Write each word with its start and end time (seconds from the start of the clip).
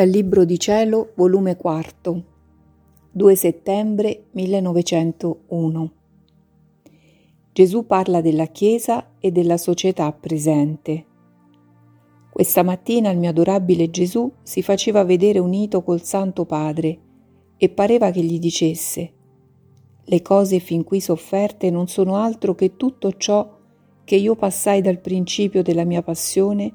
Dal 0.00 0.08
Libro 0.08 0.46
di 0.46 0.58
Cielo, 0.58 1.12
volume 1.14 1.56
4, 1.56 2.24
2 3.12 3.34
settembre 3.34 4.28
1901. 4.30 5.92
Gesù 7.52 7.84
parla 7.84 8.22
della 8.22 8.46
Chiesa 8.46 9.16
e 9.20 9.30
della 9.30 9.58
società 9.58 10.10
presente. 10.12 11.04
Questa 12.30 12.62
mattina 12.62 13.10
il 13.10 13.18
mio 13.18 13.28
adorabile 13.28 13.90
Gesù 13.90 14.32
si 14.42 14.62
faceva 14.62 15.04
vedere 15.04 15.38
unito 15.38 15.82
col 15.82 16.00
Santo 16.00 16.46
Padre 16.46 16.98
e 17.58 17.68
pareva 17.68 18.10
che 18.10 18.22
gli 18.22 18.38
dicesse 18.38 19.12
le 20.02 20.22
cose 20.22 20.60
fin 20.60 20.82
qui 20.82 21.02
sofferte 21.02 21.70
non 21.70 21.88
sono 21.88 22.16
altro 22.16 22.54
che 22.54 22.78
tutto 22.78 23.12
ciò 23.18 23.54
che 24.04 24.16
io 24.16 24.34
passai 24.34 24.80
dal 24.80 24.98
principio 24.98 25.62
della 25.62 25.84
mia 25.84 26.00
passione 26.00 26.72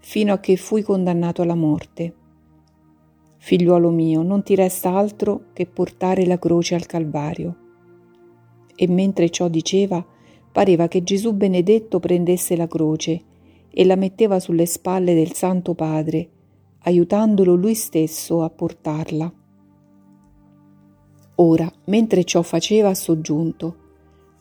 fino 0.00 0.34
a 0.34 0.38
che 0.38 0.56
fui 0.56 0.82
condannato 0.82 1.40
alla 1.40 1.54
morte. 1.54 2.26
Figliuolo 3.48 3.88
mio, 3.88 4.20
non 4.20 4.42
ti 4.42 4.54
resta 4.54 4.94
altro 4.94 5.44
che 5.54 5.64
portare 5.64 6.26
la 6.26 6.38
croce 6.38 6.74
al 6.74 6.84
Calvario. 6.84 7.56
E 8.76 8.86
mentre 8.88 9.30
ciò 9.30 9.48
diceva, 9.48 10.04
pareva 10.52 10.86
che 10.86 11.02
Gesù 11.02 11.32
benedetto 11.32 11.98
prendesse 11.98 12.56
la 12.56 12.66
croce 12.66 13.22
e 13.70 13.86
la 13.86 13.96
metteva 13.96 14.38
sulle 14.38 14.66
spalle 14.66 15.14
del 15.14 15.32
Santo 15.32 15.72
Padre, 15.72 16.28
aiutandolo 16.80 17.54
lui 17.54 17.74
stesso 17.74 18.42
a 18.42 18.50
portarla. 18.50 19.32
Ora, 21.36 21.72
mentre 21.86 22.24
ciò 22.24 22.42
faceva, 22.42 22.90
ha 22.90 22.94
soggiunto, 22.94 23.76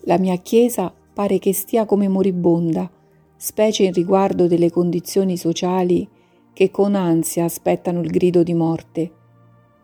la 0.02 0.18
mia 0.18 0.36
Chiesa 0.36 0.94
pare 1.14 1.40
che 1.40 1.54
stia 1.54 1.86
come 1.86 2.10
moribonda, 2.10 2.92
specie 3.38 3.84
in 3.84 3.94
riguardo 3.94 4.48
delle 4.48 4.70
condizioni 4.70 5.38
sociali 5.38 6.16
che 6.58 6.72
con 6.72 6.96
ansia 6.96 7.44
aspettano 7.44 8.02
il 8.02 8.10
grido 8.10 8.42
di 8.42 8.56
morte. 8.56 9.12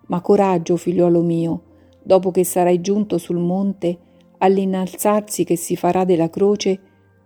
Ma 0.08 0.22
coraggio, 0.22 0.76
figliuolo 0.76 1.22
mio, 1.22 1.62
dopo 2.02 2.32
che 2.32 2.44
sarai 2.44 2.82
giunto 2.82 3.20
sul 3.20 3.38
monte, 3.38 4.00
all'innalzarsi 4.40 5.44
che 5.44 5.56
si 5.56 5.76
farà 5.76 6.04
della 6.04 6.32
croce, 6.32 6.80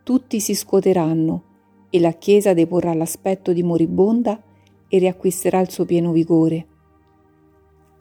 tutti 0.04 0.42
si 0.42 0.54
scuoteranno 0.54 1.44
e 1.90 2.02
la 2.02 2.12
Chiesa 2.12 2.54
deporrà 2.54 2.94
l'aspetto 2.94 3.54
di 3.54 3.64
moribonda 3.64 4.38
e 4.90 4.98
riacquisterà 4.98 5.62
il 5.62 5.72
suo 5.72 5.86
pieno 5.86 6.12
vigore. 6.12 6.68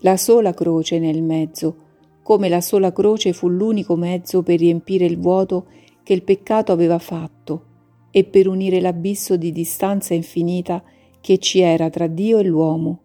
La 0.01 0.17
sola 0.17 0.53
croce 0.53 0.99
nel 0.99 1.23
mezzo, 1.23 1.77
come 2.25 2.49
la 2.49 2.61
sola 2.61 2.91
croce 2.91 3.33
fu 3.33 3.47
l'unico 3.49 3.95
mezzo 3.95 4.43
per 4.43 4.59
riempire 4.59 5.05
il 5.05 5.21
vuoto 5.21 5.67
che 6.03 6.13
il 6.13 6.25
peccato 6.25 6.73
aveva 6.73 6.99
fatto 6.99 7.67
e 8.11 8.25
per 8.25 8.49
unire 8.49 8.81
l'abisso 8.81 9.37
di 9.37 9.53
distanza 9.53 10.13
infinita 10.13 10.83
che 11.27 11.39
ci 11.39 11.59
era 11.59 11.91
tra 11.91 12.07
Dio 12.07 12.39
e 12.39 12.45
l'uomo. 12.45 13.01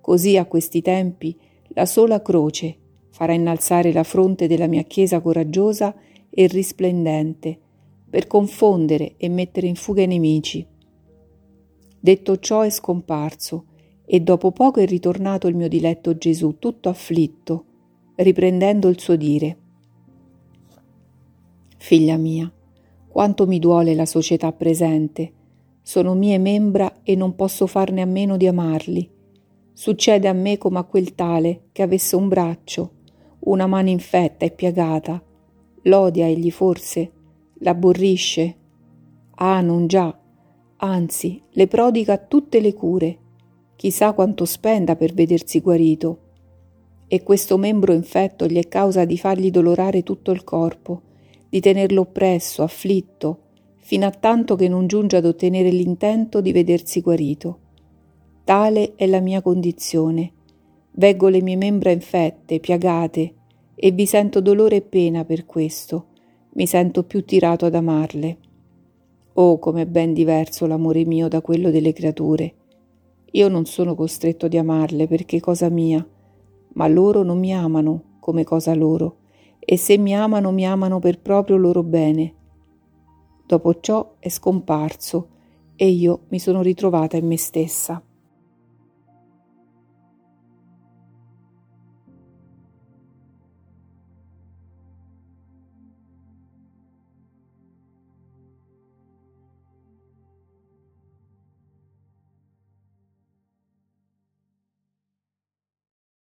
Così 0.00 0.38
a 0.38 0.46
questi 0.46 0.80
tempi 0.80 1.38
la 1.74 1.84
sola 1.84 2.22
croce 2.22 2.78
farà 3.10 3.34
innalzare 3.34 3.92
la 3.92 4.04
fronte 4.04 4.46
della 4.46 4.66
mia 4.66 4.84
Chiesa 4.84 5.20
coraggiosa 5.20 5.94
e 6.30 6.46
risplendente, 6.46 7.58
per 8.08 8.26
confondere 8.26 9.16
e 9.18 9.28
mettere 9.28 9.66
in 9.66 9.74
fuga 9.74 10.00
i 10.00 10.06
nemici. 10.06 10.66
Detto 12.00 12.38
ciò 12.38 12.62
è 12.62 12.70
scomparso, 12.70 13.66
e 14.06 14.20
dopo 14.20 14.50
poco 14.52 14.80
è 14.80 14.86
ritornato 14.86 15.46
il 15.46 15.54
mio 15.54 15.68
diletto 15.68 16.16
Gesù, 16.16 16.56
tutto 16.58 16.88
afflitto, 16.88 17.64
riprendendo 18.14 18.88
il 18.88 18.98
suo 18.98 19.16
dire. 19.16 19.58
Figlia 21.76 22.16
mia, 22.16 22.50
quanto 23.08 23.46
mi 23.46 23.58
duole 23.58 23.94
la 23.94 24.06
società 24.06 24.50
presente, 24.52 25.32
sono 25.82 26.14
mie 26.14 26.38
membra 26.38 27.00
e 27.02 27.16
non 27.16 27.34
posso 27.34 27.66
farne 27.66 28.02
a 28.02 28.06
meno 28.06 28.36
di 28.36 28.46
amarli. 28.46 29.10
Succede 29.72 30.28
a 30.28 30.32
me 30.32 30.58
come 30.58 30.78
a 30.78 30.84
quel 30.84 31.14
tale 31.14 31.64
che 31.72 31.82
avesse 31.82 32.14
un 32.14 32.28
braccio, 32.28 32.90
una 33.40 33.66
mano 33.66 33.90
infetta 33.90 34.44
e 34.44 34.52
piagata. 34.52 35.20
L'odia 35.82 36.26
egli 36.26 36.50
forse? 36.50 37.10
L'abborrisce? 37.54 38.56
Ah, 39.36 39.60
non 39.60 39.88
già. 39.88 40.16
Anzi, 40.76 41.42
le 41.50 41.66
prodiga 41.66 42.18
tutte 42.18 42.60
le 42.60 42.74
cure. 42.74 43.18
Chissà 43.74 44.12
quanto 44.12 44.44
spenda 44.44 44.94
per 44.94 45.12
vedersi 45.12 45.60
guarito. 45.60 46.18
E 47.08 47.22
questo 47.22 47.58
membro 47.58 47.92
infetto 47.92 48.46
gli 48.46 48.58
è 48.58 48.68
causa 48.68 49.04
di 49.04 49.18
fargli 49.18 49.50
dolorare 49.50 50.02
tutto 50.02 50.30
il 50.30 50.44
corpo, 50.44 51.02
di 51.48 51.60
tenerlo 51.60 52.02
oppresso, 52.02 52.62
afflitto, 52.62 53.41
fino 53.84 54.06
a 54.06 54.10
tanto 54.10 54.54
che 54.54 54.68
non 54.68 54.86
giunge 54.86 55.16
ad 55.16 55.24
ottenere 55.24 55.68
l'intento 55.70 56.40
di 56.40 56.52
vedersi 56.52 57.00
guarito. 57.00 57.58
Tale 58.44 58.94
è 58.94 59.06
la 59.06 59.18
mia 59.18 59.42
condizione. 59.42 60.32
Veggo 60.92 61.28
le 61.28 61.42
mie 61.42 61.56
membra 61.56 61.90
infette, 61.90 62.60
piagate, 62.60 63.34
e 63.74 63.90
vi 63.90 64.06
sento 64.06 64.40
dolore 64.40 64.76
e 64.76 64.82
pena 64.82 65.24
per 65.24 65.46
questo. 65.46 66.06
Mi 66.52 66.66
sento 66.66 67.02
più 67.02 67.24
tirato 67.24 67.66
ad 67.66 67.74
amarle. 67.74 68.38
Oh, 69.34 69.58
com'è 69.58 69.86
ben 69.86 70.12
diverso 70.12 70.66
l'amore 70.66 71.04
mio 71.04 71.26
da 71.26 71.40
quello 71.40 71.70
delle 71.70 71.92
creature. 71.92 72.54
Io 73.32 73.48
non 73.48 73.64
sono 73.64 73.96
costretto 73.96 74.46
di 74.46 74.58
amarle 74.58 75.08
perché 75.08 75.40
cosa 75.40 75.68
mia, 75.68 76.06
ma 76.74 76.86
loro 76.86 77.24
non 77.24 77.38
mi 77.38 77.52
amano 77.52 78.18
come 78.20 78.44
cosa 78.44 78.74
loro, 78.74 79.16
e 79.58 79.76
se 79.76 79.98
mi 79.98 80.14
amano 80.14 80.52
mi 80.52 80.66
amano 80.66 81.00
per 81.00 81.18
proprio 81.18 81.56
loro 81.56 81.82
bene 81.82 82.34
Dopo 83.52 83.80
ciò 83.80 84.14
è 84.18 84.30
scomparso 84.30 85.28
e 85.76 85.86
io 85.86 86.20
mi 86.30 86.38
sono 86.38 86.62
ritrovata 86.62 87.18
in 87.18 87.26
me 87.26 87.36
stessa. 87.36 88.02